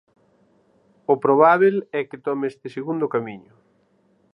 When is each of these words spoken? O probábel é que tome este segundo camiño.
O 1.13 1.15
probábel 1.23 1.75
é 1.99 2.01
que 2.09 2.21
tome 2.25 2.45
este 2.51 2.67
segundo 2.75 3.05
camiño. 3.13 3.53